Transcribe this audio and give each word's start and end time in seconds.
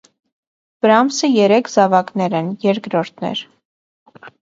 Պրամսը 0.85 1.29
երեք 1.33 1.71
զավակներէն 1.75 2.53
երկրորդն 2.67 3.33
էր։ 3.33 3.47